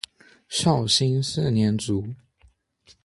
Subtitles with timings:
[0.49, 2.03] 绍兴四年卒。